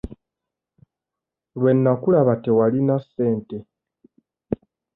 [1.59, 3.57] Lwe nnakulaba tewalina ssente.